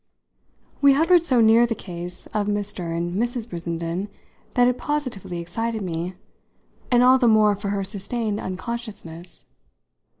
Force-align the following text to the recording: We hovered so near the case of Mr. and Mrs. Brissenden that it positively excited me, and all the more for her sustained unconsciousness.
We 0.81 0.93
hovered 0.93 1.21
so 1.21 1.41
near 1.41 1.67
the 1.67 1.75
case 1.75 2.25
of 2.33 2.47
Mr. 2.47 2.97
and 2.97 3.21
Mrs. 3.21 3.47
Brissenden 3.47 4.09
that 4.55 4.67
it 4.67 4.79
positively 4.79 5.37
excited 5.37 5.83
me, 5.83 6.15
and 6.89 7.03
all 7.03 7.19
the 7.19 7.27
more 7.27 7.55
for 7.55 7.69
her 7.69 7.83
sustained 7.83 8.39
unconsciousness. 8.39 9.45